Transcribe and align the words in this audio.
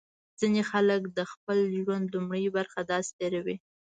ځینې 0.39 0.61
خلک 0.71 1.01
د 1.17 1.19
خپل 1.31 1.57
ژوند 1.81 2.05
لومړۍ 2.15 2.45
برخه 2.57 2.79
داسې 2.91 3.11
تېروي. 3.19 3.55